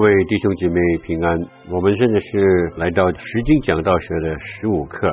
[0.00, 1.38] 各位弟兄姐妹平安，
[1.68, 5.06] 我们现在是来到十经讲道学的十五课。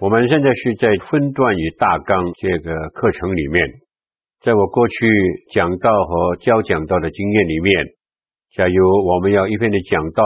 [0.00, 3.64] 我们现在是在分段与大纲这个课程里面。
[4.42, 4.96] 在我过去
[5.50, 7.72] 讲道和教讲道的经验里面，
[8.54, 10.22] 假如我们要一边的讲道，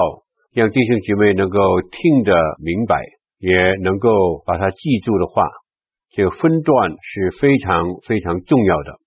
[0.53, 1.61] 让弟兄姐妹能够
[1.93, 2.99] 听得明白，
[3.39, 5.47] 也能够把它记住的话，
[6.11, 8.99] 这个分段是非常非常重要的。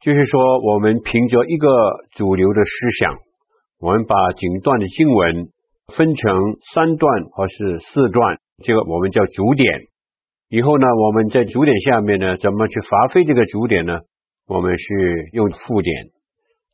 [0.00, 0.40] 就是说，
[0.72, 1.68] 我们凭着一个
[2.16, 3.18] 主流的思想。
[3.82, 5.48] 我们把整段的经文
[5.92, 6.38] 分成
[6.72, 9.66] 三段或是四段，这个我们叫主点。
[10.48, 13.98] 以后呢，我们在主点下面呢，怎么去发挥这个主点呢？
[14.46, 14.86] 我们是
[15.32, 16.10] 用副点。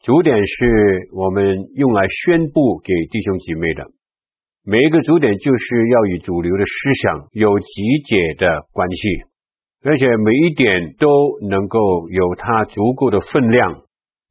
[0.02, 3.86] 主点是我们用来宣布给弟兄姐妹的。
[4.62, 7.64] 每一个主点就是要与主流的思想有集
[8.04, 9.08] 结的关系，
[9.82, 11.08] 而且每一点都
[11.48, 11.78] 能够
[12.10, 13.80] 有它足够的分量，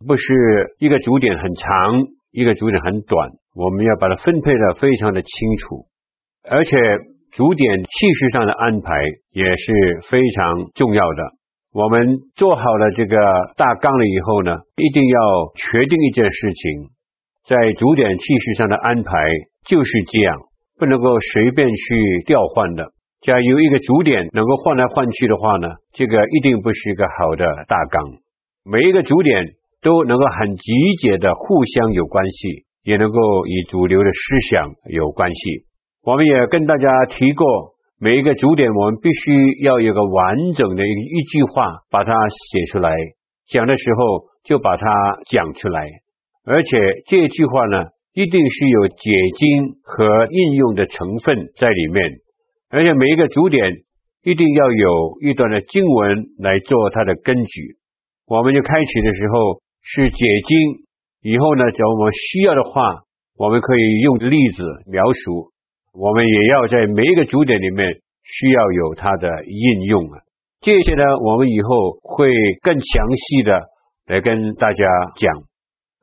[0.05, 2.13] 不是一个主点很长。
[2.31, 5.87] 一个主点很短，我们要把它分配得非常的清楚，
[6.43, 6.77] 而且
[7.31, 8.93] 主点气势上的安排
[9.31, 9.73] 也是
[10.09, 11.23] 非常重要的。
[11.73, 13.15] 我们做好了这个
[13.55, 15.19] 大纲了以后呢，一定要
[15.55, 16.91] 确定一件事情，
[17.47, 19.11] 在主点气势上的安排
[19.65, 20.37] 就是这样，
[20.77, 22.91] 不能够随便去调换的。
[23.21, 28.03] 假如一个主点能够换来换去的话呢，这个一定不是一个好的大纲。
[28.63, 29.55] 每一个主点。
[29.87, 35.63] 都能够很集结的互相有关系，也能够与主流的思想有关系。
[36.03, 37.47] 我们也跟大家提过，
[37.97, 42.11] 每一个主点，我们必须要有个完整的一一句话，把它
[42.51, 42.91] 写出来，
[43.47, 44.85] 讲的时候就把它
[45.31, 45.87] 讲出来。
[46.43, 52.11] 而且这句话呢，一定是有解经和应用的成分在里面。
[52.71, 53.71] 而且每一个主点
[54.23, 57.77] 一定要有一段的经文来做它的根据。
[58.25, 59.61] 我们就开始的时候。
[59.89, 60.83] 是解经，
[61.23, 65.55] 以后呢，假如我们需要的话，我们可以用例子描述。
[65.93, 67.87] 我们也要在每一个主点里面
[68.21, 70.19] 需要有它的应用啊。
[70.59, 72.27] 这些呢，我们以后会
[72.61, 73.61] 更详细的
[74.07, 74.83] 来跟大家
[75.15, 75.31] 讲。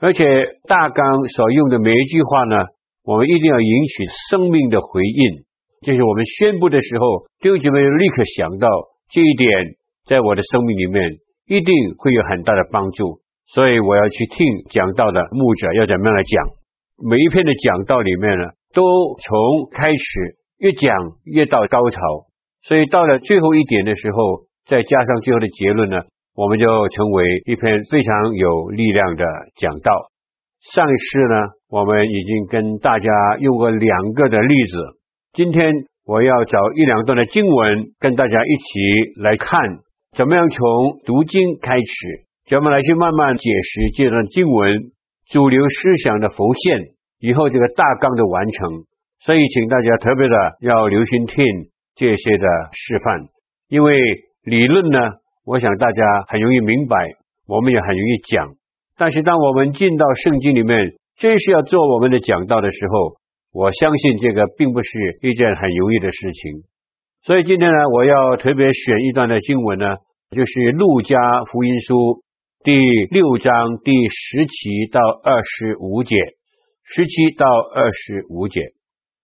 [0.00, 0.24] 而且
[0.66, 2.64] 大纲所用的每一句话呢，
[3.04, 5.44] 我们一定要引起生命的回应。
[5.82, 8.66] 就是我们宣布的时候，弟兄姐妹立刻想到
[9.10, 9.76] 这一点，
[10.08, 13.20] 在我的生命里面一定会有很大的帮助。
[13.47, 16.44] 所以我要去听讲道的牧者要怎么样来讲，
[17.03, 18.82] 每一篇的讲道里面呢，都
[19.21, 22.00] 从开始越讲越到高潮，
[22.62, 25.99] 所以到了最后一点的时候，再加上最后的结论呢，
[26.34, 29.25] 我们就成为一篇非常有力量的
[29.56, 29.93] 讲道。
[30.72, 31.37] 上一次呢，
[31.69, 34.78] 我们已经跟大家用过两个的例子，
[35.34, 35.71] 今天
[36.06, 39.61] 我要找一两段的经文跟大家一起来看，
[40.16, 40.65] 怎么样从
[41.05, 42.25] 读经开始。
[42.47, 44.93] 咱们来去慢慢解释这段经文
[45.32, 48.84] 主流思想的浮现，以后这个大纲的完成，
[49.21, 51.43] 所以请大家特别的要留心听
[51.94, 53.28] 这些的示范，
[53.71, 53.97] 因为
[54.43, 54.99] 理论呢，
[55.47, 57.12] 我想大家很容易明白，
[57.49, 58.53] 我们也很容易讲，
[58.99, 63.16] 但是当我们进到圣经里面，真是要做我们的讲道的时候，
[63.55, 66.62] 我相信这个并不是一件很容易的事情，
[67.22, 69.97] 所以今天呢，我要特别选一段的经文呢，
[70.31, 71.16] 就是路加
[71.50, 72.22] 福音书。
[72.64, 72.72] 第
[73.10, 76.16] 六章第十七到二十五节，
[76.82, 78.72] 十七到二十五节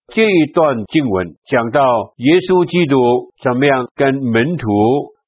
[0.08, 1.80] 这一段经文讲到
[2.18, 4.68] 耶稣基督怎么样跟门徒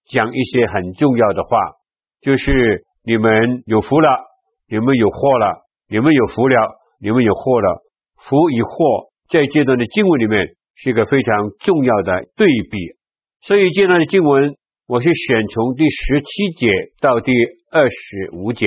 [0.05, 1.56] 讲一些很重要的话，
[2.21, 4.09] 就是你们有福了，
[4.69, 6.69] 你们有祸了，你们有福了，
[7.00, 7.81] 你们有祸了。
[8.21, 12.76] 福与祸在这段的经文里面是一个非常重要的对比，
[13.41, 14.55] 所以这段的经文。
[14.93, 16.69] 我是选从第十七节
[17.00, 17.33] 到第
[17.71, 18.67] 二十五节，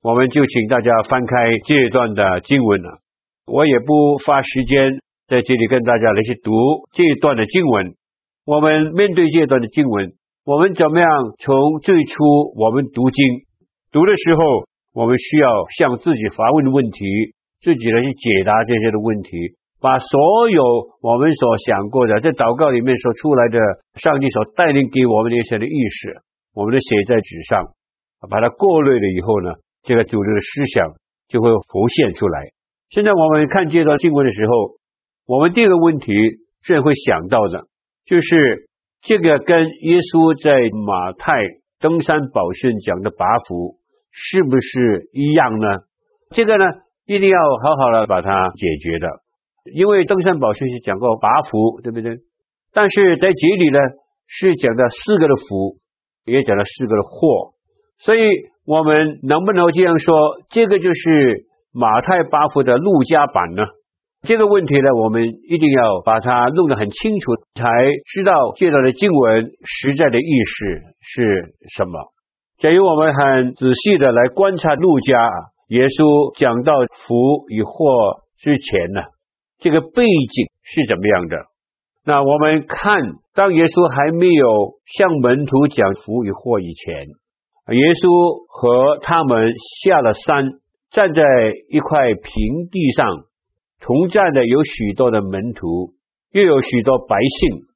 [0.00, 1.34] 我们就请大家翻开
[1.64, 3.00] 这一段的经文了。
[3.46, 6.52] 我也不花时间在这里跟大家来去读
[6.92, 7.96] 这一段的经文。
[8.44, 10.12] 我们面对这一段的经文，
[10.44, 11.10] 我们怎么样
[11.40, 12.22] 从最初
[12.54, 13.26] 我们读经
[13.90, 17.04] 读的时候，我们需要向自己发问的问题，
[17.60, 19.58] 自己来去解答这些的问题。
[19.80, 20.62] 把所有
[21.02, 23.58] 我们所想过的，在祷告里面所出来的，
[24.00, 26.16] 上帝所带领给我们的一些的意识，
[26.54, 27.76] 我们都写在纸上，
[28.30, 29.52] 把它过滤了以后呢，
[29.82, 30.96] 这个主流的思想
[31.28, 32.40] 就会浮现出来。
[32.88, 34.78] 现在我们看这段经文的时候，
[35.26, 36.12] 我们第一个问题
[36.64, 37.66] 自然会想到的，
[38.06, 38.68] 就是
[39.02, 41.32] 这个跟耶稣在马太
[41.78, 43.76] 登山宝训讲的拔福
[44.10, 45.66] 是不是一样呢？
[46.30, 46.64] 这个呢，
[47.04, 49.08] 一定要好好的把它解决的，
[49.74, 52.18] 因为登山宝训是讲过八福，对不对？
[52.72, 53.78] 但是在这里呢，
[54.26, 55.76] 是讲的四个的福，
[56.24, 57.54] 也讲了四个的祸，
[57.98, 58.26] 所以
[58.66, 60.14] 我们能不能这样说，
[60.50, 63.62] 这个就是马太八福的路加版呢？
[64.22, 67.68] 这个问题呢，我们一定要把它弄得很清楚，才
[68.06, 70.66] 知道这段的经文实在的意思
[71.00, 71.92] 是什么。
[72.58, 75.14] 假如我们很仔细的来观察路加，
[75.68, 76.72] 耶稣讲到
[77.06, 79.02] 福与祸之前呢，
[79.58, 81.36] 这个背景是怎么样的？
[82.04, 83.00] 那我们看，
[83.34, 87.08] 当耶稣还没有向门徒讲福与祸以前，
[87.74, 90.60] 耶稣和他们下了山，
[90.90, 91.22] 站在
[91.68, 93.26] 一块平地上。
[93.80, 95.94] 同站的有许多的门徒，
[96.30, 97.66] 又有许多百姓，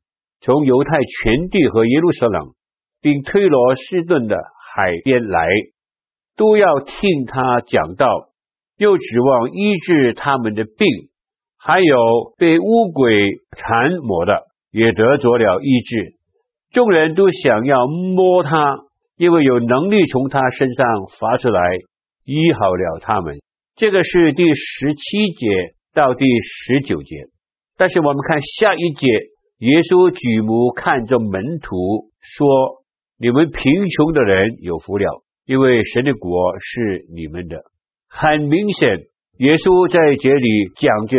[0.41, 2.55] 从犹太全地和耶路撒冷，
[3.03, 4.37] 并推罗士顿的
[4.75, 5.47] 海边来，
[6.37, 8.06] 都要听他讲道，
[8.76, 11.10] 又指望医治他们的病。
[11.62, 14.33] 还有被污鬼缠磨的，
[14.71, 16.15] 也得着了医治。
[16.73, 18.79] 众人都想要摸他，
[19.17, 20.87] 因为有能力从他身上
[21.19, 21.61] 发出来，
[22.25, 23.39] 医好了他们。
[23.77, 25.75] 这个是第十七节。
[25.93, 27.17] 到第十九节，
[27.77, 29.09] 但是我们看下一节，
[29.59, 32.47] 耶稣举目看着门徒说
[33.19, 37.59] ：“你们贫穷的人有福了，因为神的国是你们的。”
[38.07, 39.10] 很明显，
[39.41, 41.17] 耶稣在这里讲这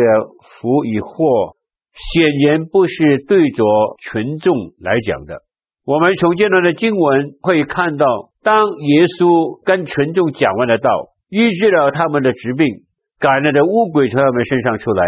[0.60, 1.58] 福与祸，
[1.90, 3.64] 显然不是对着
[3.98, 5.42] 群众来讲的。
[5.84, 8.06] 我们从这段的经文会看到，
[8.44, 10.88] 当耶稣跟群众讲完了道，
[11.30, 12.86] 医治了他们的疾病。
[13.18, 15.02] 赶了的污鬼从他们身上出来。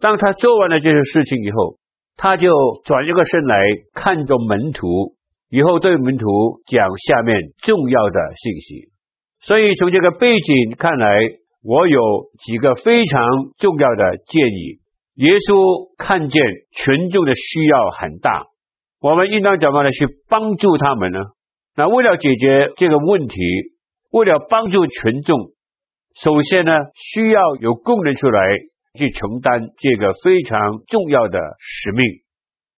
[0.00, 1.78] 当他做完了这些事情以后，
[2.16, 2.50] 他就
[2.84, 3.56] 转一个身来
[3.94, 5.14] 看着门徒，
[5.50, 6.26] 以后对门徒
[6.66, 8.90] 讲下面重要的信息。
[9.40, 11.14] 所以从这个背景看来，
[11.66, 12.00] 我有
[12.38, 13.20] 几个非常
[13.58, 14.78] 重要的建议。
[15.14, 16.40] 耶稣看见
[16.70, 18.46] 群众的需要很大，
[19.00, 21.18] 我们应当怎么来去帮助他们呢？
[21.74, 23.36] 那为了解决这个问题，
[24.12, 25.50] 为了帮助群众。
[26.14, 28.40] 首先呢，需要有工人出来
[28.96, 32.04] 去承担这个非常重要的使命。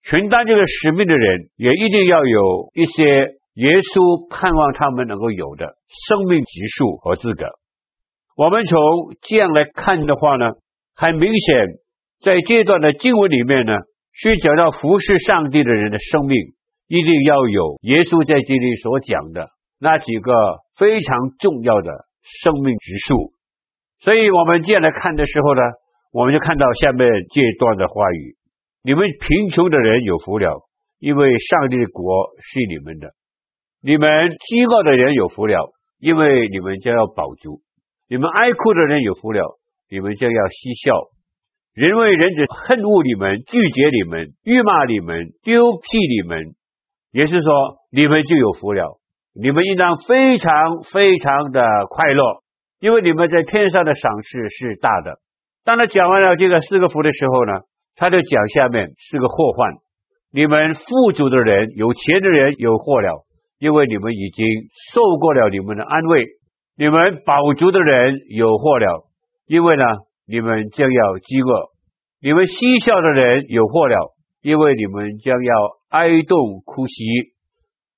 [0.02, 5.76] 承担这个使命的人，也一定要有一些耶稣盼望他们能够有的
[6.08, 7.50] 生命级数和资格。
[8.38, 8.78] 我们从
[9.20, 10.52] 这样来看的话呢，
[10.94, 11.66] 很明显，
[12.22, 13.72] 在这段的经文里面呢，
[14.12, 16.38] 是讲到服侍上帝的人的生命，
[16.86, 19.48] 一定要有耶稣在这里所讲的
[19.80, 20.32] 那几个
[20.76, 21.90] 非常重要的。
[22.20, 23.32] 生命之树，
[24.00, 25.62] 所以我们接下来看的时候呢，
[26.12, 28.36] 我们就看到下面这段的话语：
[28.82, 30.60] 你们贫穷的人有福了，
[30.98, 33.08] 因为上帝的国是你们的；
[33.80, 37.62] 你们饥饿的人有福了，因为你们将要饱足；
[38.08, 39.58] 你们哀哭的人有福了，
[39.90, 41.12] 你们将要嬉笑；
[41.74, 46.54] 人为人子恨恶你们、拒绝你们、辱骂你们、丢弃你们，
[47.12, 47.52] 也是说
[47.92, 48.98] 你们就有福了。
[49.34, 51.60] 你们应当非常非常的
[51.90, 52.42] 快乐，
[52.80, 55.18] 因为你们在天上的赏赐是大的。
[55.64, 57.60] 当他讲完了这个四个福的时候呢，
[57.94, 59.74] 他就讲下面四个祸患。
[60.32, 63.26] 你们富足的人、有钱的人有祸了，
[63.58, 64.46] 因为你们已经
[64.92, 66.22] 受过了你们的安慰；
[66.78, 69.10] 你们饱足的人有祸了，
[69.46, 69.82] 因为呢，
[70.28, 71.72] 你们将要饥饿；
[72.22, 75.54] 你们嬉笑的人有祸了，因为你们将要
[75.88, 77.34] 哀慟哭泣。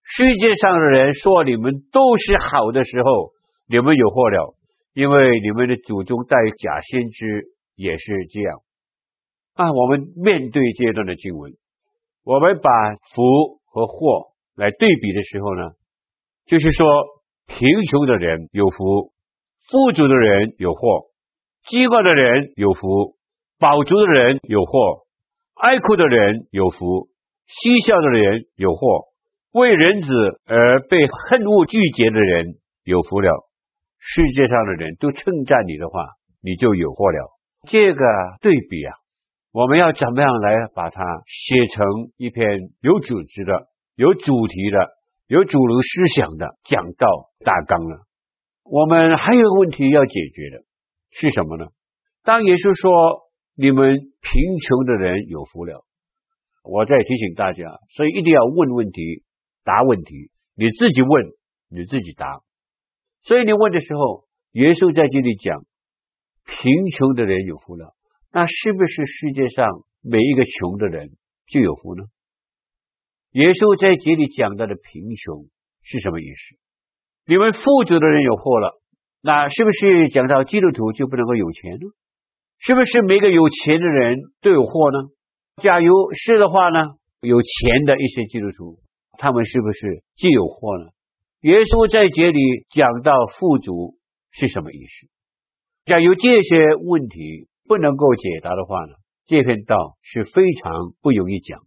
[0.02, 3.32] 世界上的人说你们都是好的时候，
[3.68, 4.56] 你们有祸了，
[4.94, 8.60] 因为你们的祖宗带假先知也是这样。
[9.56, 11.52] 啊，我们面对这段的经文，
[12.24, 12.70] 我们把
[13.14, 15.72] 福和祸来对比的时候呢，
[16.46, 16.86] 就是说
[17.50, 19.12] 贫穷的人有福，
[19.68, 21.10] 富足的人有祸；
[21.66, 23.16] 饥饿的人有福，
[23.58, 25.04] 饱足的人有祸；
[25.54, 27.08] 爱哭的人有福，
[27.46, 29.10] 嬉笑的人有祸。
[29.52, 30.08] 为人子
[30.46, 32.54] 而被恨恶拒绝的人
[32.84, 33.28] 有福了。
[33.98, 36.06] 世界上的人都称赞你的话，
[36.40, 37.36] 你就有祸了。
[37.66, 38.04] 这个
[38.40, 38.94] 对比啊，
[39.52, 41.84] 我们要怎么样来把它写成
[42.16, 42.46] 一篇
[42.80, 43.66] 有组织的、
[43.96, 44.88] 有主题的、
[45.30, 47.06] 有主流思想的讲道
[47.44, 48.02] 大纲了？
[48.64, 50.64] 我们还有个问题要解决的
[51.12, 51.68] 是什么呢？
[52.24, 55.84] 当耶稣说你们贫穷的人有福了，
[56.64, 59.22] 我再提醒大家，所以一定要问问题。
[59.62, 61.24] 答问题，你自己问，
[61.68, 62.40] 你自己答。
[63.22, 65.62] 所以你问的时候，耶稣在这里讲，
[66.44, 67.94] 贫穷的人有福了，
[68.32, 69.64] 那是不是世界上
[70.02, 71.10] 每一个穷的人
[71.46, 72.02] 就有福呢？
[73.32, 75.46] 耶稣在这里讲到的贫穷
[75.82, 76.58] 是什么意思？
[77.26, 78.82] 你们富足的人有祸了，
[79.22, 81.86] 那是不是讲到基督徒就不能够有钱呢？
[82.58, 84.98] 是不是每个有钱的人都有祸呢？
[85.62, 88.80] 假如是的话呢，有钱的一些基督徒，
[89.16, 90.90] 他们是不是就有祸呢？
[91.42, 93.94] 耶稣在这里讲到富足
[94.32, 95.06] 是什么意思？
[95.84, 98.94] 假如这些问题不能够解答的话呢，
[99.26, 101.60] 这篇道是非常不容易讲。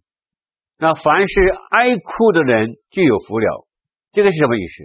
[0.84, 3.66] 那凡是爱哭的人就有福了，
[4.12, 4.84] 这个是什么意思？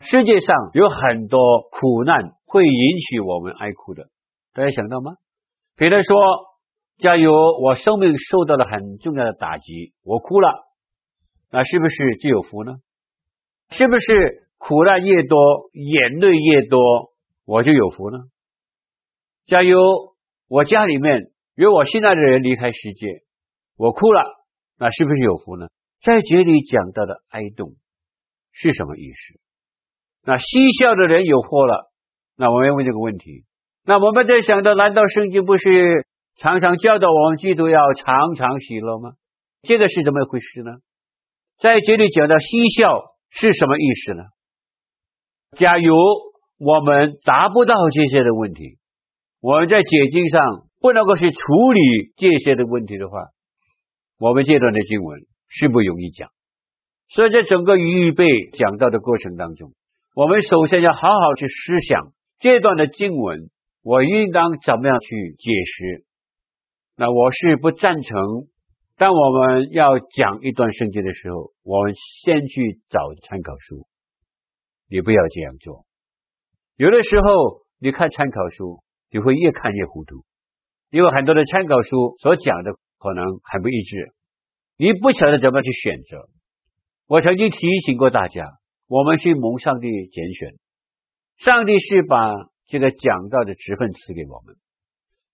[0.00, 1.40] 世界上有很多
[1.70, 4.10] 苦难会引起我们爱哭的，
[4.52, 5.12] 大家想到吗？
[5.76, 6.14] 比如说，
[6.98, 10.50] 假如我生命受到了很重要的打击，我哭了，
[11.50, 12.74] 那是不是就有福呢？
[13.70, 15.38] 是不是苦难越多，
[15.72, 16.78] 眼泪越多，
[17.46, 18.18] 我就有福呢？
[19.46, 19.78] 假如
[20.48, 23.22] 我家里面有我心爱的人离开世界，
[23.78, 24.20] 我哭了，
[24.84, 25.68] 那是不是有福呢？
[26.02, 27.72] 在这里讲到的哀动
[28.52, 29.40] 是什么意思？
[30.24, 31.90] 那嬉笑的人有祸了。
[32.36, 33.44] 那我们要问这个问题。
[33.82, 39.12] 那我们在想到，难道圣经不是常常教导我们基督要常常喜乐吗？
[39.62, 40.72] 这个是怎么一回事呢？
[41.58, 43.14] 在这里讲到嬉笑。
[43.36, 44.22] 是什么意思呢？
[45.56, 45.92] 假如
[46.58, 48.78] 我们达不到这些的问题，
[49.40, 51.80] 我们在解经上不能够去处理
[52.16, 53.18] 这些的问题的话，
[54.18, 56.30] 我们这段的经文是不容易讲。
[57.08, 59.72] 所以在整个预备讲道的过程当中，
[60.14, 63.50] 我们首先要好好去思想这段的经文，
[63.82, 66.04] 我应当怎么样去解释？
[66.96, 68.18] 那我是不赞成。
[68.96, 73.86] 当我们要讲一段圣经的时候，我们先去找参考书。
[74.88, 75.84] 你不要这样做。
[76.76, 80.24] 有的时候，你看参考书，你会越看越糊涂，
[80.90, 84.14] 因为很多的参考书所讲的可能很不一致，
[84.78, 86.26] 你不晓得怎么去选择。
[87.06, 88.42] 我曾经提醒过大家，
[88.88, 90.54] 我们是蒙上帝拣选，
[91.36, 92.32] 上帝是把
[92.66, 94.56] 这个讲道的职分赐给我们。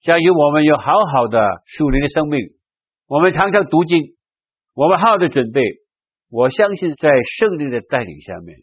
[0.02, 2.40] 假如我们有好好的属灵的生命。
[3.06, 4.14] 我们常常读经，
[4.72, 5.60] 我们好好的准备。
[6.28, 8.56] 我相信在圣灵的带领下面，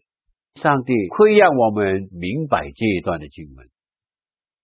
[0.55, 3.67] 上帝会让我们明白这一段的经文。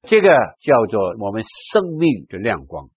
[0.04, 0.30] 这个
[0.62, 2.88] 叫做我们生命的亮光，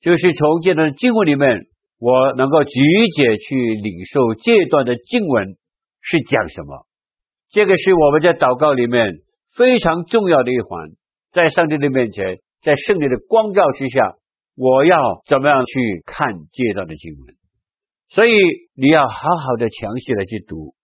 [0.00, 1.66] 就是从这段经文里面，
[1.98, 2.70] 我能够直
[3.14, 5.56] 接去领受这段的经文
[6.00, 6.86] 是讲什么。
[7.50, 9.14] 这个是我们在祷告里面
[9.54, 10.90] 非常重要的一环，
[11.32, 14.16] 在上帝的面前，在圣灵的光照之下。
[14.58, 17.36] 我要怎么样去看这段的经文？
[18.08, 18.32] 所以
[18.74, 20.74] 你要好好的详细的去读，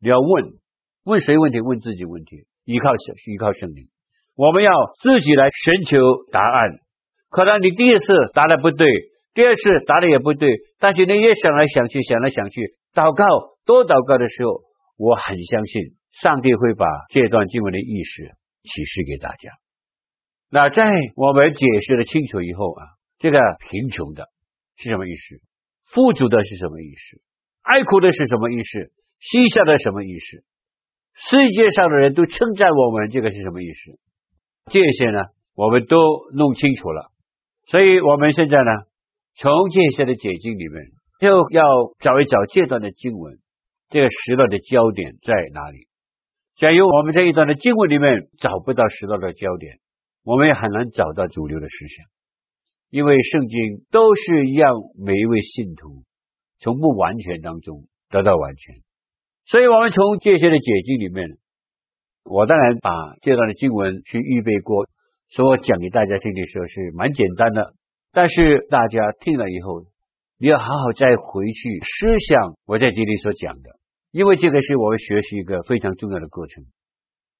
[0.00, 0.58] 你要问
[1.04, 1.60] 问谁问题？
[1.60, 3.86] 问自己问题，依靠依靠圣灵。
[4.34, 5.98] 我们要自己来寻求
[6.32, 6.81] 答案。
[7.32, 8.86] 可能你第一次答的不对，
[9.34, 13.24] 第二次答的也不对，但是你越想来想去，想来想去，祷告
[13.64, 14.62] 多祷告的时候，
[14.98, 18.22] 我很相信上帝会把这段经文的意思
[18.62, 19.50] 启示给大家。
[20.50, 20.84] 那在
[21.16, 23.00] 我们解释的清楚以后啊。
[23.22, 23.38] 这个
[23.70, 24.30] 贫穷的
[24.74, 25.40] 是什么意思？
[25.86, 27.22] 富足的是什么意思？
[27.62, 28.90] 哀哭的是什么意思？
[29.20, 30.42] 嬉笑的什么意思？
[31.14, 34.00] 世界上的人都称赞我们，这个是什么意思？
[34.72, 35.20] 这些呢，
[35.54, 35.96] 我们都
[36.34, 37.11] 弄清楚了。
[37.72, 38.70] 所以我们现在呢，
[39.38, 41.64] 从这些的解经里面，就要
[42.00, 43.38] 找一找这段的经文，
[43.88, 45.88] 这个时代的焦点在哪里？
[46.58, 49.78] 假如我们这一段的经文里面找不到时代的焦点，
[50.22, 52.04] 我们也很难找到主流的思想。
[52.90, 54.22] 因为圣经都是
[54.54, 56.04] 让每一位信徒
[56.58, 58.82] 从不完全当中得到完全，
[59.46, 61.38] 所以我们从这些的解经里面，
[62.22, 62.90] 我当然把
[63.22, 64.86] 这段的经文去预备过，
[65.34, 67.72] 所以我讲给大家听的时候是蛮简单的。
[68.12, 69.84] 但是大家听了以后，
[70.38, 73.70] 你要好好再回去思想我在这里所讲的，
[74.10, 76.64] 因为这个是我们学习一个非常重要的过程。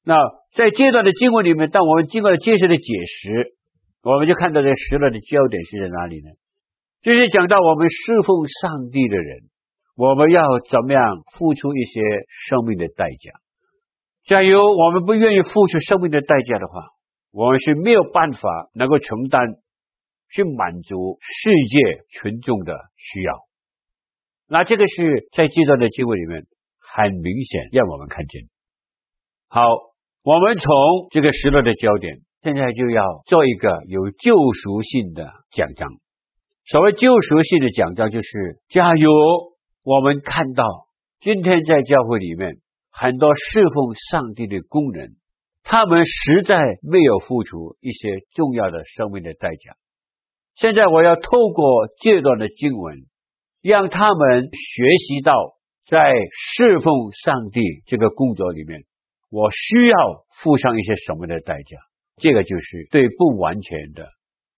[0.04, 0.16] 那
[0.54, 3.54] 在这段的经文里面，当我们经过了这些的解释。
[4.04, 6.30] 我们就看到这时代的焦点是在哪里呢？
[7.02, 9.46] 就是讲到我们侍奉上帝的人，
[9.94, 13.30] 我们要怎么样付出一些生命的代价？
[14.26, 16.82] 假如我们不愿意付出生命的代价的话，
[17.32, 19.40] 我们是没有办法能够承担
[20.30, 23.32] 去满足世界群众的需要。
[24.46, 26.46] 那这个是在这段的经文里面
[26.78, 28.42] 很明显让我们看见。
[29.48, 29.60] 好，
[30.22, 30.72] 我们从
[31.10, 32.20] 这个时代的焦点。
[32.44, 35.88] 现在就要做一个有救赎性的讲章。
[36.64, 39.08] 所谓救赎性的讲章，就是假如
[39.84, 40.64] 我们看到
[41.20, 42.56] 今天在教会里面
[42.90, 45.14] 很多侍奉上帝的工人，
[45.72, 49.72] 他们实在没有付出一些重要的生命的代价。
[50.54, 53.06] 现在我要透过这段的经文，
[53.62, 55.32] 让他们学习到
[55.86, 58.82] 在侍奉上帝这个工作里面，
[59.30, 59.96] 我需要
[60.42, 61.78] 付上一些什么的代价。
[62.18, 64.04] 这个就是对不完全的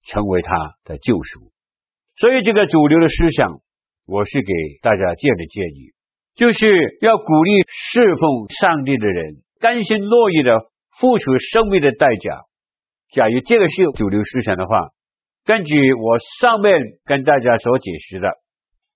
[0.02, 0.50] 成为他
[0.82, 1.52] 的救赎。
[2.16, 3.60] 所以这个主流的思想，
[4.04, 4.52] 我是给
[4.82, 5.94] 大家这样的建议，
[6.34, 10.58] 就是要鼓励侍奉上帝的人甘心乐意的
[10.98, 12.42] 付出生命的代价。
[13.10, 14.90] 假如这个是主流思想的话，
[15.44, 18.28] 根据我上面跟大家所解释的，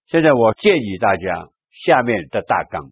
[0.06, 2.90] 现在我建议大家下面的大纲。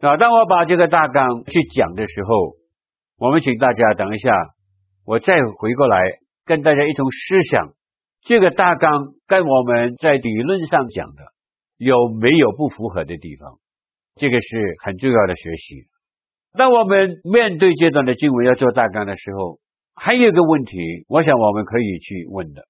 [0.00, 2.56] 啊，当我把这个大纲去讲的时候，
[3.18, 4.32] 我们请大家等一下，
[5.04, 5.98] 我再回过来
[6.44, 7.74] 跟大家一同思想
[8.22, 11.22] 这个大纲跟我们在理论上讲的
[11.76, 13.58] 有没有不符合的地方，
[14.16, 15.88] 这个是很重要的学习。
[16.52, 19.60] 当我们面对这段的经文要做大纲的时候，
[19.94, 22.62] 还有一个问题，我想我们可以去问的：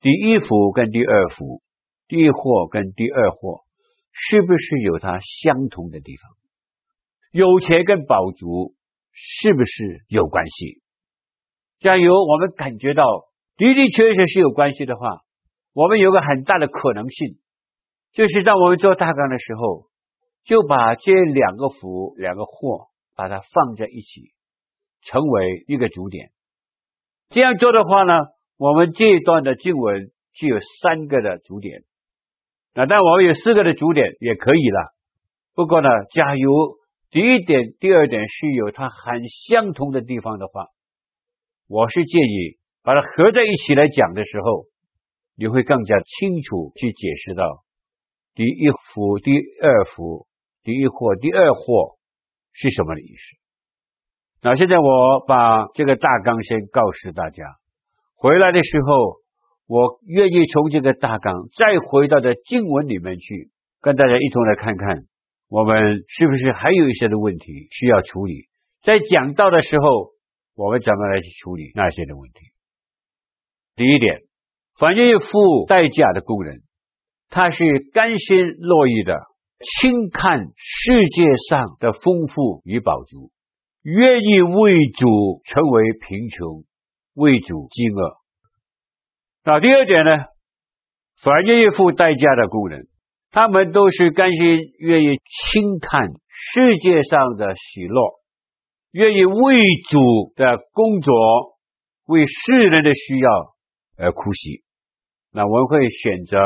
[0.00, 1.62] 第一幅跟第二幅，
[2.08, 3.64] 第一祸跟第二祸，
[4.12, 6.30] 是不是有它相同的地方？
[7.30, 8.74] 有钱跟宝足
[9.12, 10.80] 是不是有关系？
[11.80, 13.04] 假如我们感觉到
[13.56, 15.22] 的的确确是有关系的话，
[15.72, 17.36] 我们有个很大的可能性，
[18.12, 19.88] 就是当我们做大纲的时候，
[20.44, 24.32] 就把这两个福、两个祸，把它放在一起，
[25.02, 26.30] 成为一个主点。
[27.30, 28.12] 这样做的话呢，
[28.56, 31.84] 我们这一段的经文就有三个的主点，
[32.74, 34.94] 那但我们有四个的主点也可以了。
[35.54, 36.78] 不过呢，假如
[37.10, 40.66] 第一点、第二点是有它很相同的地方的话，
[41.68, 44.66] 我是建议把它合在一起来讲的时候，
[45.36, 47.64] 你会更加清楚去解释到
[48.34, 49.30] 第一幅、第
[49.62, 50.26] 二幅、
[50.64, 51.96] 第一祸、第二祸
[52.54, 53.36] 是什么的意思。
[54.40, 57.44] 那现在我把这个大纲先告诉大家，
[58.14, 59.20] 回来的时候，
[59.66, 65.04] 我愿意从这个大纲再回到的经文里面去，跟大家一同来看看，
[65.48, 68.48] 我们是不是还有一些的问题需要处理。
[68.82, 70.12] 在讲到的时候，
[70.54, 72.40] 我们怎么来去处理那些的问题？
[73.76, 74.20] 第一点，
[74.78, 76.62] 凡愿意付代价的工人，
[77.30, 79.18] 他是甘心乐意的，
[79.60, 83.30] 轻看世界上的丰富与饱足。
[83.82, 86.64] 愿意为主成为贫穷，
[87.14, 88.16] 为主饥饿。
[89.44, 90.24] 那第二点呢？
[91.22, 92.88] 凡愿意付代价的工人，
[93.30, 95.20] 他们都是甘心愿意
[95.52, 98.00] 轻看世界上的喜乐，
[98.90, 101.14] 愿意为主的工作，
[102.06, 103.30] 为世人的需要
[103.98, 104.64] 而哭泣。
[105.30, 106.38] 那我们会选择，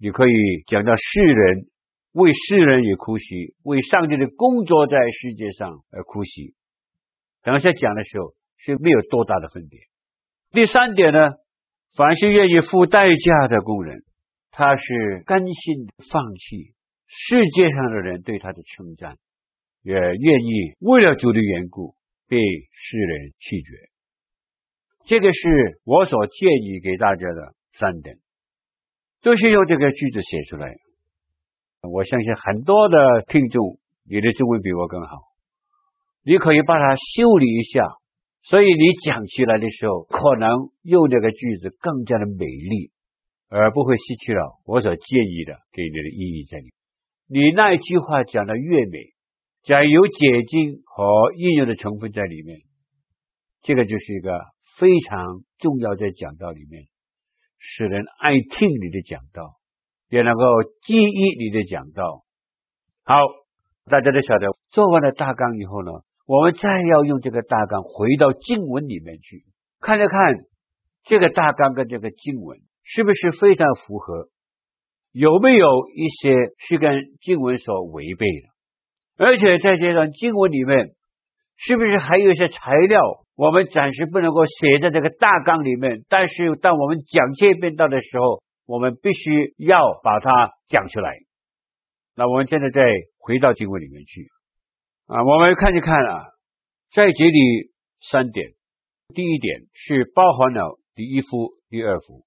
[0.00, 0.32] 你可以
[0.66, 1.66] 讲到世人，
[2.14, 6.54] 为世人也哭泣，为上帝的工作在世界上而哭泣。
[7.42, 9.80] 等下讲的时候是没有多大的分别。
[10.52, 11.18] 第三点呢，
[11.96, 14.04] 凡是愿意付代价的工人，
[14.52, 16.72] 他是甘心放弃
[17.08, 19.16] 世界上的人对他的称赞，
[19.82, 21.96] 也愿意为了主的缘故
[22.28, 23.90] 被世人弃绝。
[25.04, 28.18] 这个是我所建议给大家的三点，
[29.20, 30.76] 都是用这个句子写出来。
[31.90, 32.96] 我相信很多的
[33.28, 35.18] 听众，你的中文比我更好。
[36.22, 37.86] 你可以把它修理一下，
[38.42, 40.48] 所以你讲起来的时候，可能
[40.82, 42.90] 用这个句子更加的美丽，
[43.48, 46.72] 而不会失去了我所建议的给你的意义在里面。
[47.26, 48.98] 你那一句话讲的越美，
[49.62, 52.60] 讲有解经和应用的成分在里面，
[53.62, 54.38] 这个就是一个
[54.78, 56.84] 非常重要在讲道里面，
[57.58, 59.56] 使人爱听你的讲道，
[60.14, 60.44] 也能够
[60.84, 62.22] 记忆你的讲道。
[63.02, 63.18] 好，
[63.90, 65.90] 大家都晓得，做完了大纲以后呢，
[66.24, 69.42] 我们再要用这个大纲回到经文里面去
[69.80, 70.20] 看一看，
[71.02, 74.28] 这个大纲跟这个经文是不是非常符合？
[75.10, 79.24] 有没有一些是跟经文所违背的？
[79.24, 80.94] 而且在这段经文里面，
[81.56, 83.00] 是不是还有一些材料
[83.34, 86.04] 我们暂时不能够写在这个大纲里面？
[86.08, 91.12] 但是当我们讲这篇道的时候，我们必须要把它讲出来。
[92.14, 92.80] 那我们现在再
[93.18, 94.28] 回到经文里面去。
[95.06, 96.24] 啊，我们看一看啊，
[96.92, 98.54] 在这里三点，
[99.14, 102.24] 第一点是包含了第一福、第二福。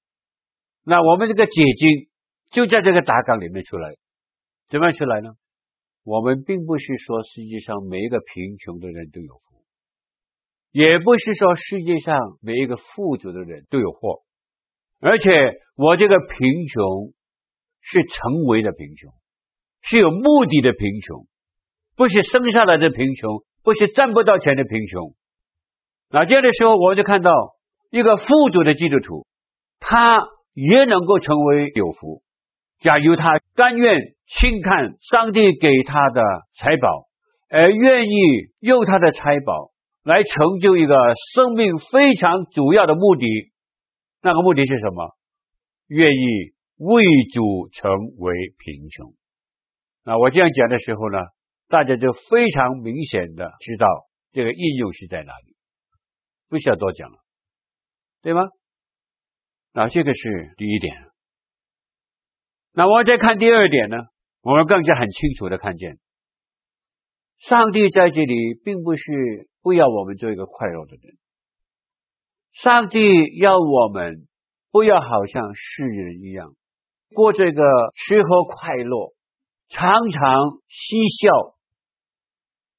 [0.84, 2.10] 那我们这个解经
[2.52, 3.89] 就在这个大纲里面出来，
[4.69, 5.32] 怎么样出来呢？
[6.04, 9.65] 我们并不是说世界上每一个贫穷的人都有福，
[10.71, 14.21] 也不是说世界上每一个富足的人都有祸，
[15.00, 15.30] 而且
[15.76, 17.14] 我这个贫穷
[17.82, 19.12] 是成为的贫穷，
[19.82, 21.26] 是有目的的贫穷。
[21.96, 25.16] 不是生下来的贫穷，不是赚不到钱的贫穷。
[26.12, 27.32] 那这样的时候，我就看到
[27.90, 29.26] 一个富足的基督徒，
[29.80, 32.22] 他也能够成为有福。
[32.82, 36.22] 假如他甘愿轻看上帝给他的
[36.56, 37.08] 财宝，
[37.50, 38.14] 而愿意
[38.60, 39.72] 用他的财宝
[40.04, 40.96] 来成就一个
[41.34, 43.26] 生命非常主要的目的，
[44.28, 45.16] 那个目的是什么？
[45.88, 47.02] 愿意为
[47.34, 49.13] 主成为贫穷。
[50.04, 51.18] 那我这样讲的时候呢，
[51.70, 53.88] 大家就非常明显的知道
[54.34, 55.56] 这个应用是在哪里，
[56.50, 57.18] 不需要多讲了，
[58.22, 58.42] 对吗？
[59.72, 60.94] 那这个是第一点。
[62.74, 63.96] 那我再看第二点呢，
[64.42, 66.00] 我们更加很清楚的看见，
[67.38, 71.16] 上帝在这里并不是不要我们做一个快乐的人，
[72.63, 73.00] 上帝
[73.39, 74.28] 要我们
[74.72, 76.54] 不要好像世人一样
[77.13, 77.62] 过这个
[77.96, 79.13] 吃喝快乐、
[79.70, 80.24] 常常
[80.67, 81.56] 嬉笑。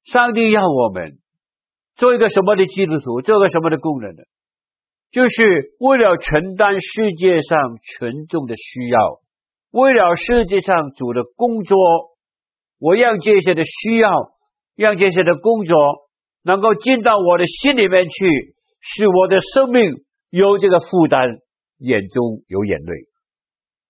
[0.03, 1.19] 上帝要我们
[1.95, 4.23] 做一个什么的基督徒，做个什么的工人呢？
[5.11, 9.21] 就是为了承担世界上群众的需要。
[9.71, 11.77] 为了世界上主的工作，
[12.79, 14.09] 我让这些的需要，
[14.75, 15.77] 让这些的工作
[16.43, 21.39] 能够进到我的心里面去，使我的生命有这个负担，
[21.77, 22.93] 眼中有眼泪。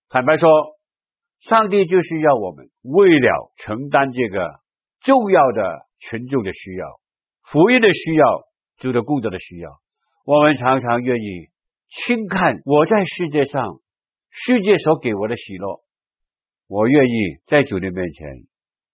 [0.08, 0.50] 坦白说，
[1.40, 4.60] 上帝就是要我们为了承担这个
[5.00, 6.86] 重要的群众的需要、
[7.42, 8.24] 福音的需要、
[8.78, 9.70] 主的工作的需要，
[10.24, 11.48] 我们常常愿意
[11.88, 13.80] 轻看我在世界上。
[14.32, 15.82] 世界所给我的喜乐，
[16.68, 18.28] 我愿意在主的面前，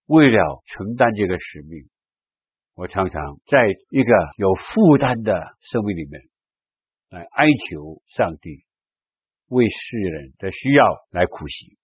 [0.06, 1.90] 为了承担这个使命，
[2.76, 3.58] 我常常在
[3.88, 6.20] 一个有负担的生命里面
[7.08, 8.66] 来哀求上帝，
[9.48, 11.78] 为世人的需要来苦行。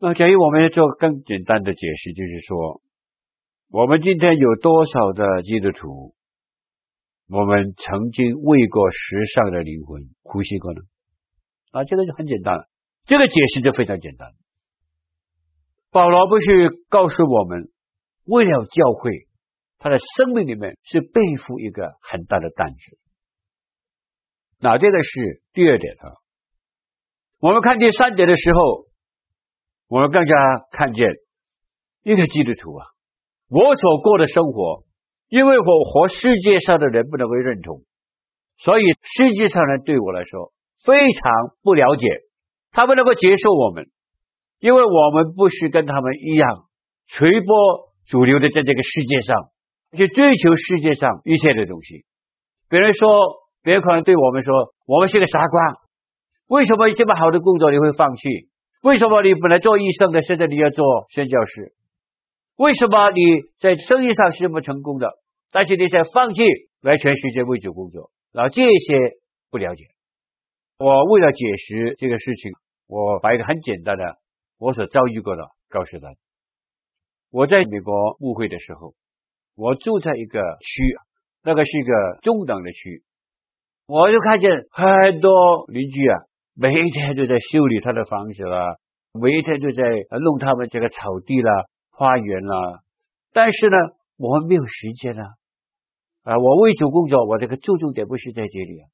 [0.00, 2.82] 那假如我们要做更简单的解释，就是说，
[3.70, 6.16] 我们今天有多少的基督徒，
[7.28, 10.80] 我们曾经为过时尚的灵魂苦行过呢？
[11.70, 12.68] 啊，这个就很简单了，
[13.04, 14.32] 这个解释就非常简单。
[15.92, 17.70] 保罗不是告诉我们，
[18.24, 19.25] 为了教会，
[19.86, 22.98] 他的生命里面是背负一个很大的担子。
[24.58, 26.10] 那这个是第二点啊。
[27.38, 28.88] 我们看第三点的时候，
[29.86, 30.34] 我们更加
[30.72, 31.06] 看见
[32.02, 32.84] 一个基督徒啊，
[33.48, 34.82] 我所过的生活，
[35.28, 37.84] 因为我和世界上的人不能够认同，
[38.58, 40.52] 所以世界上人对我来说。
[40.84, 42.08] 非常不了解，
[42.72, 43.88] 他们能够接受我们，
[44.58, 46.66] 因为我们不是跟他们一样
[47.06, 49.52] 随波逐流的在这个世界上
[49.92, 52.04] 去追求世界上一切的东西。
[52.68, 53.08] 别人说，
[53.62, 55.62] 别人可能对我们说，我们是个傻瓜。
[56.48, 58.28] 为什么这么好的工作你会放弃？
[58.82, 61.74] 为什么你本来做医生的，现在你要做宣教士？
[62.56, 63.20] 为什么你
[63.58, 65.10] 在生意上是这么成功的，
[65.50, 66.42] 但是你在放弃
[66.80, 68.10] 来全世界为主工作？
[68.32, 68.96] 然后这些
[69.50, 69.84] 不了解。
[70.78, 72.52] 我为了解释这个事情，
[72.86, 74.18] 我把一个很简单的
[74.58, 76.08] 我所遭遇过的告诉他。
[77.30, 78.94] 我在美国误会的时候，
[79.56, 80.82] 我住在一个区，
[81.42, 83.02] 那个是一个中等的区，
[83.86, 86.14] 我就看见很多邻居啊，
[86.54, 88.76] 每一天都在修理他的房子啦，
[89.14, 89.82] 每一天都在
[90.18, 92.80] 弄他们这个草地啦、花园啦。
[93.32, 93.76] 但是呢，
[94.18, 95.24] 我们没有时间啊，
[96.22, 98.88] 啊，我为主工作，我这个注重点不是在这里啊。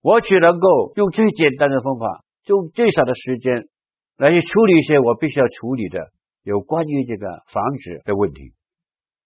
[0.00, 3.68] 我只能够用最简单的方法，用最少的时间
[4.16, 6.08] 来去处理一些我必须要处理的
[6.42, 8.52] 有关于这个房子的问题，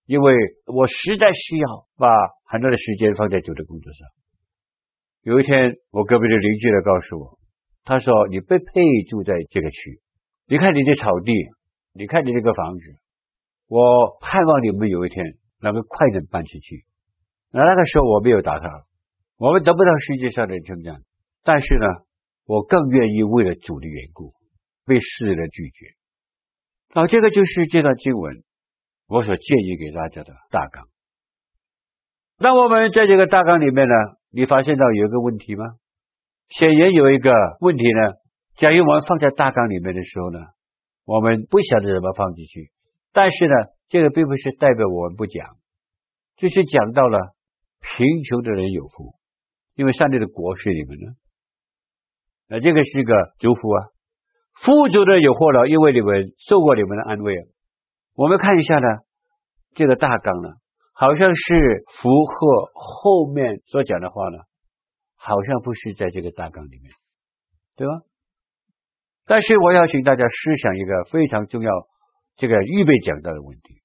[0.08, 0.32] 因为
[0.64, 1.68] 我实在需要
[1.98, 2.08] 把
[2.46, 4.08] 很多的时间放在主的工作上。
[5.20, 7.38] 有一天，我隔壁的邻居来告诉我，
[7.84, 10.00] 他说：“你不配住在这个区，
[10.46, 11.32] 你看你的草地，
[11.92, 12.96] 你看你这个房子，
[13.66, 15.22] 我盼望你们有一天
[15.60, 16.86] 能够快点搬出去。”
[17.52, 18.66] 那那个时候我没有答他。
[19.36, 21.02] 我们得不到世界上的称赞，
[21.44, 21.84] 但是呢，
[22.46, 24.32] 我更愿意为了主的缘故，
[24.86, 25.86] 被世人拒绝。
[26.94, 28.42] 好，这个就是这段经文
[29.08, 30.86] 我所建议给大家的大纲。
[32.38, 33.94] 那我们在这个大纲里面呢，
[34.30, 35.64] 你发现到有一个问题吗？
[36.48, 38.14] 显然有一个问题呢。
[38.56, 40.38] 假如我们放在大纲里面的时候呢，
[41.04, 42.70] 我们不晓得怎么放进去。
[43.12, 43.54] 但是呢，
[43.88, 45.56] 这个并不是代表我们不讲，
[46.36, 47.34] 就是讲到了
[47.80, 49.14] 贫穷的人有福。
[49.74, 51.06] 因为上帝的国是你们的，
[52.48, 53.86] 那这个是个祝福啊。
[54.60, 57.44] 富足的有祸了，因为你们受过你们的安慰啊。
[58.18, 58.88] 我们看一下呢，
[59.76, 60.48] 这个大纲呢，
[60.92, 64.38] 好像是符合后面所讲的话呢，
[65.14, 66.90] 好像不是在这个大纲里面，
[67.76, 67.92] 对吧？
[69.24, 71.70] 但是我要请大家思想一个非常重要，
[72.34, 73.82] 这个预备讲到的问题。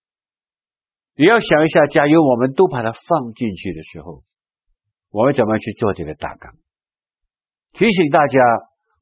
[1.15, 4.24] 你要想一下，假如我们都把它放进去的时候。
[5.12, 6.56] 我们怎么去做这个大纲？
[7.74, 8.39] 提醒大家，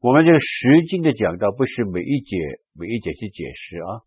[0.02, 2.36] 我们这个十经的讲道不是每一节
[2.74, 4.04] 每一节去解释啊，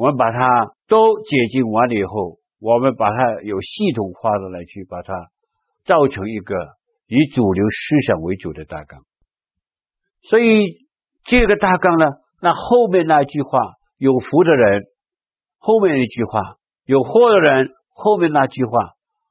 [0.00, 5.12] 我们把它都解禁完了以后，我们把它有系统化的来去把它
[5.84, 6.54] 造成一个
[7.06, 9.02] 以主流思想为主的大纲。
[10.22, 10.88] 所以
[11.24, 12.06] 这个大纲呢，
[12.40, 13.60] 那后面那句话
[14.00, 14.84] “有福的人”，
[15.60, 18.72] 后面一句话“有祸的人”，后面那句话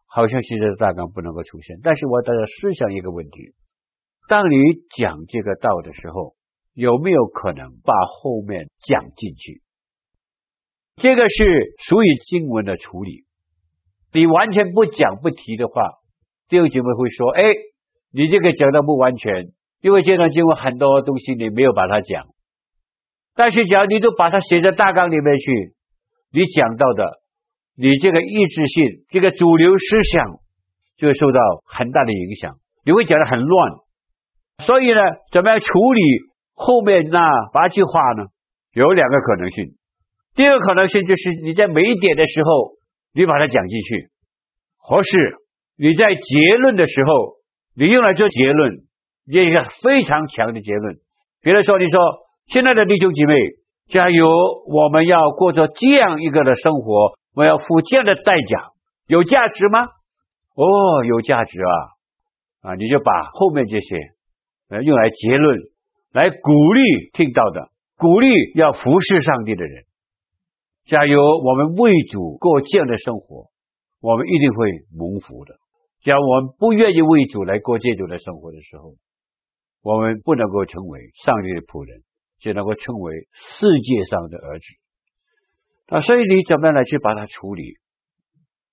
[0.06, 1.80] 好像现在的大纲不能够出现。
[1.82, 3.56] 但是我大家思想一个问题。
[4.28, 4.56] 当你
[4.96, 6.36] 讲这个道的时候，
[6.76, 9.64] 有没有可能把后面讲进去？
[11.00, 13.24] 这个是属于经文的处理。
[14.14, 15.82] 你完全不讲不提的话，
[16.50, 17.44] 弟兄姐妹会说：“哎，
[18.12, 19.48] 你这个讲的不完全，
[19.82, 22.26] 因为这段经文很多东西你没有把它讲。
[23.36, 25.74] 但是，只要你都把它写在大纲里面去，
[26.32, 27.22] 你讲到的，
[27.78, 30.40] 你这个意志性，这个主流思想
[30.98, 33.72] 就会受到很大的影响，你会讲的很乱。”
[34.66, 35.00] 所以呢，
[35.32, 36.02] 怎么样处理
[36.54, 38.26] 后面那八句话呢？
[38.74, 39.79] 有两个可能性。
[40.40, 42.72] 第二个可能性就是你在每一点的时候，
[43.14, 44.08] 你把它讲进去；
[44.78, 45.36] 或是
[45.76, 47.12] 你在结论的时候，
[47.76, 48.72] 你用来做结论，
[49.30, 50.96] 这一个非常强的结论。
[51.42, 52.00] 比如说，你说
[52.48, 53.36] ：“亲爱的弟兄姐妹，
[53.90, 54.30] 加油！
[54.72, 58.72] 我们要过着这样一个的生活，我要付这样的代价，
[59.08, 59.88] 有价值吗？”
[60.56, 62.72] 哦，有价值啊！
[62.72, 63.98] 啊，你就把后面这些。
[64.70, 65.58] 呃，用来结论，
[66.14, 69.84] 来鼓励听到的，鼓励要服侍上帝的人。
[70.90, 73.52] 假如我们为主过这样的生活，
[74.02, 75.54] 我们一定会蒙福的。
[76.02, 78.96] 假如我们不愿意为主来过这种的生活的时候，
[79.84, 82.02] 我们不能够成为上帝的仆人，
[82.40, 84.66] 只能够成为世界上的儿子。
[85.90, 87.78] 那，所以你怎么样来去把它处理？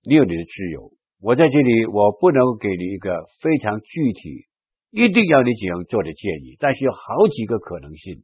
[0.03, 0.89] 你有你的自由。
[1.21, 4.47] 我在这里，我不能给你一个非常具体。
[4.89, 8.23] 一定要你这样做的建议，但是有好几个可能性。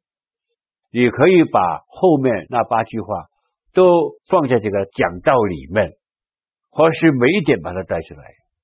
[0.91, 3.27] 你可以把后面那八句话
[3.73, 3.83] 都
[4.29, 5.97] 放在这个讲道里面，
[6.69, 8.23] 或是每一点把它带出来，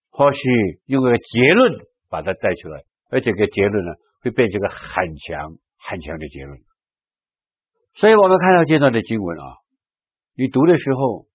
[0.09, 0.39] 或是
[0.85, 1.73] 用个结论
[2.09, 3.91] 把它带出来，而这个结论呢，
[4.21, 6.59] 会变成个很强很强的结论。
[7.95, 9.57] 所以我们看到这段的经文啊，
[10.35, 11.25] 你读的时候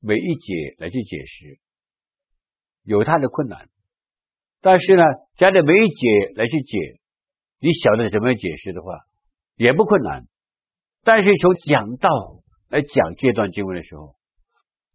[0.00, 1.58] 每一节来去解释，
[2.82, 3.68] 有它的困难。
[4.60, 5.02] 但是呢，
[5.36, 7.00] 加的每一节来去解，
[7.60, 8.98] 你晓得怎么样解释的话，
[9.56, 10.24] 也不困难。
[11.04, 12.41] 但是从讲道
[12.72, 14.16] 来讲这段经文的时候，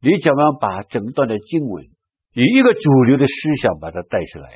[0.01, 1.85] 你怎么样把整段的经文
[2.33, 4.49] 以一个主流的思想把它带出来，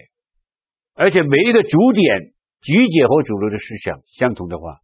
[0.95, 4.79] 而且每一个主点集结和主流的思想相同的话，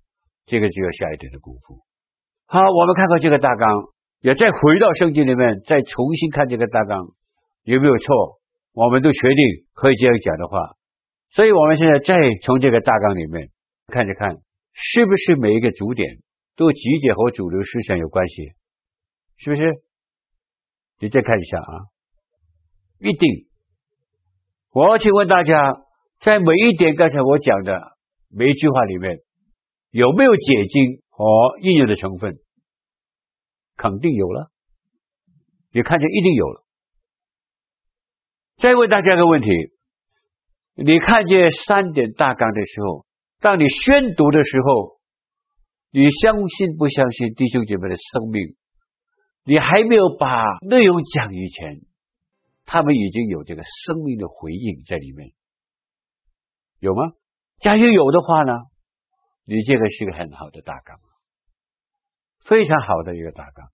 [0.45, 1.81] 这个就要下一点的功夫。
[2.45, 3.67] 好，我们看看这个大纲，
[4.21, 7.07] 也再回到圣经里面，再重新看这个大纲
[7.63, 8.39] 有没有错。
[8.73, 9.37] 我们都确定
[9.73, 10.77] 可以这样讲的话，
[11.31, 13.49] 所以我们现在再从这个大纲里面
[13.87, 14.37] 看着看，
[14.73, 16.19] 是不是每一个主点
[16.57, 18.51] 都集结和主流思想有关系？
[19.37, 19.63] 是不是？
[20.99, 21.73] 你再看一下啊，
[22.99, 23.47] 一定。
[24.71, 25.85] 我请问大家，
[26.19, 27.97] 在每一点刚才我讲的
[28.29, 29.19] 每一句话里面，
[29.91, 32.39] 有没有解经和应用的成分？
[33.75, 34.51] 肯定有了，
[35.71, 36.63] 你看见一定有了。
[38.57, 39.49] 再问大家个问题：
[40.73, 43.05] 你看见三点大纲的时候，
[43.39, 44.96] 当你宣读的时候，
[45.97, 48.55] 你相信不相信弟兄姐妹的生命？
[49.45, 51.81] 你还没有把内容讲以前，
[52.65, 55.31] 他们已经有这个生命的回应在里面，
[56.77, 57.01] 有吗？
[57.61, 58.53] 假如有的话呢，
[59.45, 60.99] 你这个是个很好的大纲，
[62.45, 63.67] 非常好的一个大纲。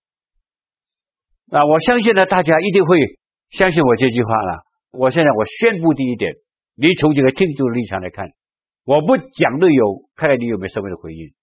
[1.48, 4.64] 那我相信呢，大家一定会相信我这句话了。
[4.92, 6.36] 我现在我宣布第一点，
[6.76, 8.30] 你从这个听众的立场来看，
[8.86, 11.34] 我不讲内容，看看你有没有什么的回应。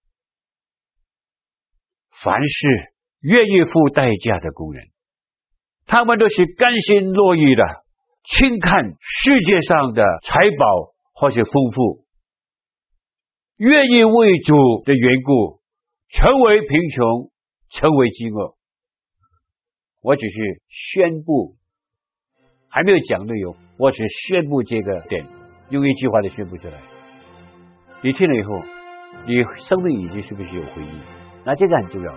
[2.23, 2.67] 凡是
[3.21, 4.89] 愿意付代价的工人，
[5.85, 7.63] 他们都是甘心乐意的，
[8.23, 12.05] 轻看世界上的财宝或是丰富，
[13.57, 15.61] 愿意为主的缘故
[16.09, 17.31] 成为贫穷，
[17.69, 18.55] 成为饥饿。
[20.01, 21.55] 我只是宣布。
[22.73, 25.27] 还没有讲内容，我只宣布这个点，
[25.69, 26.79] 用一句话就宣布出来。
[28.01, 28.53] 你听了以后，
[29.27, 31.20] 你生命已经是不是有回应？
[31.45, 32.13] 那这个很重要。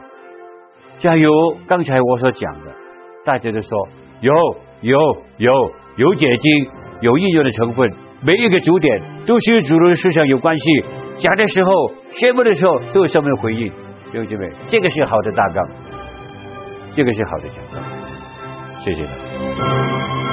[0.99, 1.31] 加油！
[1.67, 2.73] 刚才我所讲的，
[3.25, 3.89] 大家都说
[4.21, 4.33] 有
[4.81, 4.99] 有
[5.39, 5.53] 有
[5.97, 10.65] 有解经，有应用的成分，每一个主点都是与主流思想有关系。
[11.17, 11.71] 讲的时候，
[12.11, 13.69] 宣布的时候都有什么的回应？
[14.13, 15.69] 弟兄姐妹，这个是好的大纲，
[16.93, 17.83] 这个是好的讲道。
[18.81, 20.24] 谢谢大家。